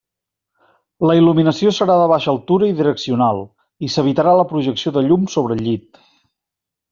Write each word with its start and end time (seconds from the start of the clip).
La 1.09 1.17
il·luminació 1.17 1.73
serà 1.79 1.97
de 2.01 2.07
baixa 2.11 2.31
altura 2.33 2.69
i 2.71 2.75
direccional, 2.79 3.43
i 3.89 3.91
s'evitarà 3.97 4.35
la 4.41 4.47
projecció 4.55 4.95
de 4.97 5.05
llum 5.11 5.29
sobre 5.37 5.59
el 5.59 5.63
llit. 5.69 6.03